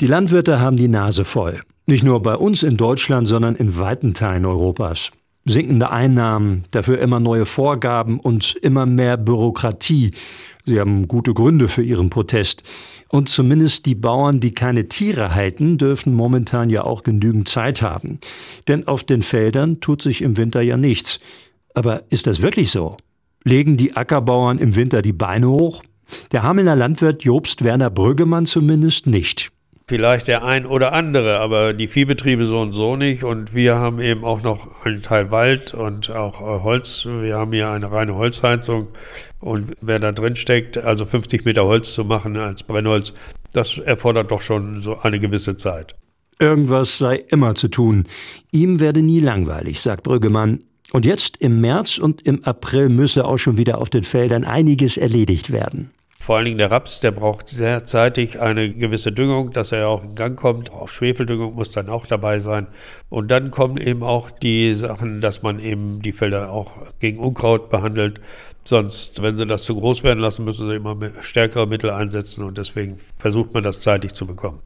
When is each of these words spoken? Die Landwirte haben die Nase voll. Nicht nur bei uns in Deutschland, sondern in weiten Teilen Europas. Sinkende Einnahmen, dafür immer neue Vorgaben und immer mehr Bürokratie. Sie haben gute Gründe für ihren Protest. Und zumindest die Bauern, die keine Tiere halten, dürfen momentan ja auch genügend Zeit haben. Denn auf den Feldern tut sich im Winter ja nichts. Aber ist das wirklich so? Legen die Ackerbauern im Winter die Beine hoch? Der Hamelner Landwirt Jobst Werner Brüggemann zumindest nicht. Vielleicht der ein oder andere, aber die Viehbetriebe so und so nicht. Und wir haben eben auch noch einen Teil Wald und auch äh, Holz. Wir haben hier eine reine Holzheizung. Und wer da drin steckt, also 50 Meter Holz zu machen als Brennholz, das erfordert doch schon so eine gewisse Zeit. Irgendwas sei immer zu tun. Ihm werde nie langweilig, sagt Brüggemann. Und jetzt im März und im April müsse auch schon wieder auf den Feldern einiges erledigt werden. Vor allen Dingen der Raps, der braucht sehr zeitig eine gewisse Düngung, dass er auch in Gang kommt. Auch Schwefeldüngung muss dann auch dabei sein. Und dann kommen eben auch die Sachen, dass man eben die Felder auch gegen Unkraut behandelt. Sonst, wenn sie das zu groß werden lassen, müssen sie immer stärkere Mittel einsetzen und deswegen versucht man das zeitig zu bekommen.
Die 0.00 0.06
Landwirte 0.06 0.60
haben 0.60 0.78
die 0.78 0.88
Nase 0.88 1.26
voll. 1.26 1.60
Nicht 1.84 2.04
nur 2.04 2.22
bei 2.22 2.34
uns 2.34 2.62
in 2.62 2.78
Deutschland, 2.78 3.28
sondern 3.28 3.54
in 3.54 3.76
weiten 3.76 4.14
Teilen 4.14 4.46
Europas. 4.46 5.10
Sinkende 5.44 5.90
Einnahmen, 5.90 6.64
dafür 6.70 6.98
immer 7.00 7.20
neue 7.20 7.44
Vorgaben 7.44 8.18
und 8.18 8.56
immer 8.62 8.86
mehr 8.86 9.18
Bürokratie. 9.18 10.12
Sie 10.64 10.80
haben 10.80 11.06
gute 11.06 11.34
Gründe 11.34 11.68
für 11.68 11.82
ihren 11.82 12.08
Protest. 12.08 12.62
Und 13.08 13.28
zumindest 13.28 13.84
die 13.84 13.94
Bauern, 13.94 14.40
die 14.40 14.52
keine 14.52 14.88
Tiere 14.88 15.34
halten, 15.34 15.76
dürfen 15.76 16.14
momentan 16.14 16.70
ja 16.70 16.84
auch 16.84 17.02
genügend 17.02 17.48
Zeit 17.48 17.82
haben. 17.82 18.20
Denn 18.68 18.88
auf 18.88 19.04
den 19.04 19.20
Feldern 19.20 19.82
tut 19.82 20.00
sich 20.00 20.22
im 20.22 20.38
Winter 20.38 20.62
ja 20.62 20.78
nichts. 20.78 21.18
Aber 21.74 22.04
ist 22.08 22.26
das 22.26 22.40
wirklich 22.40 22.70
so? 22.70 22.96
Legen 23.44 23.76
die 23.76 23.96
Ackerbauern 23.96 24.56
im 24.56 24.76
Winter 24.76 25.02
die 25.02 25.12
Beine 25.12 25.50
hoch? 25.50 25.82
Der 26.32 26.42
Hamelner 26.42 26.74
Landwirt 26.76 27.22
Jobst 27.22 27.64
Werner 27.64 27.90
Brüggemann 27.90 28.46
zumindest 28.46 29.06
nicht. 29.06 29.52
Vielleicht 29.90 30.28
der 30.28 30.44
ein 30.44 30.66
oder 30.66 30.92
andere, 30.92 31.40
aber 31.40 31.72
die 31.72 31.88
Viehbetriebe 31.88 32.46
so 32.46 32.60
und 32.60 32.70
so 32.70 32.94
nicht. 32.94 33.24
Und 33.24 33.56
wir 33.56 33.74
haben 33.74 33.98
eben 34.00 34.22
auch 34.22 34.40
noch 34.40 34.84
einen 34.84 35.02
Teil 35.02 35.32
Wald 35.32 35.74
und 35.74 36.10
auch 36.10 36.40
äh, 36.40 36.62
Holz. 36.62 37.08
Wir 37.10 37.38
haben 37.38 37.52
hier 37.52 37.70
eine 37.70 37.90
reine 37.90 38.14
Holzheizung. 38.14 38.86
Und 39.40 39.72
wer 39.80 39.98
da 39.98 40.12
drin 40.12 40.36
steckt, 40.36 40.78
also 40.78 41.06
50 41.06 41.44
Meter 41.44 41.64
Holz 41.64 41.92
zu 41.92 42.04
machen 42.04 42.36
als 42.36 42.62
Brennholz, 42.62 43.14
das 43.52 43.78
erfordert 43.78 44.30
doch 44.30 44.42
schon 44.42 44.80
so 44.80 45.00
eine 45.00 45.18
gewisse 45.18 45.56
Zeit. 45.56 45.96
Irgendwas 46.38 46.98
sei 46.98 47.24
immer 47.28 47.56
zu 47.56 47.66
tun. 47.66 48.06
Ihm 48.52 48.78
werde 48.78 49.02
nie 49.02 49.18
langweilig, 49.18 49.80
sagt 49.80 50.04
Brüggemann. 50.04 50.60
Und 50.92 51.04
jetzt 51.04 51.36
im 51.38 51.60
März 51.60 51.98
und 51.98 52.24
im 52.24 52.44
April 52.44 52.90
müsse 52.90 53.24
auch 53.24 53.38
schon 53.38 53.56
wieder 53.56 53.78
auf 53.78 53.90
den 53.90 54.04
Feldern 54.04 54.44
einiges 54.44 54.96
erledigt 54.96 55.50
werden. 55.50 55.90
Vor 56.22 56.36
allen 56.36 56.44
Dingen 56.44 56.58
der 56.58 56.70
Raps, 56.70 57.00
der 57.00 57.12
braucht 57.12 57.48
sehr 57.48 57.86
zeitig 57.86 58.38
eine 58.38 58.74
gewisse 58.74 59.10
Düngung, 59.10 59.54
dass 59.54 59.72
er 59.72 59.88
auch 59.88 60.04
in 60.04 60.14
Gang 60.14 60.38
kommt. 60.38 60.70
Auch 60.70 60.88
Schwefeldüngung 60.90 61.54
muss 61.54 61.70
dann 61.70 61.88
auch 61.88 62.06
dabei 62.06 62.40
sein. 62.40 62.66
Und 63.08 63.30
dann 63.30 63.50
kommen 63.50 63.78
eben 63.78 64.02
auch 64.02 64.30
die 64.30 64.74
Sachen, 64.74 65.22
dass 65.22 65.42
man 65.42 65.58
eben 65.58 66.02
die 66.02 66.12
Felder 66.12 66.52
auch 66.52 66.72
gegen 66.98 67.18
Unkraut 67.18 67.70
behandelt. 67.70 68.20
Sonst, 68.64 69.22
wenn 69.22 69.38
sie 69.38 69.46
das 69.46 69.64
zu 69.64 69.74
groß 69.74 70.02
werden 70.02 70.20
lassen, 70.20 70.44
müssen 70.44 70.68
sie 70.68 70.76
immer 70.76 70.94
stärkere 71.22 71.66
Mittel 71.66 71.88
einsetzen 71.88 72.44
und 72.44 72.58
deswegen 72.58 73.00
versucht 73.18 73.54
man 73.54 73.62
das 73.62 73.80
zeitig 73.80 74.12
zu 74.12 74.26
bekommen. 74.26 74.60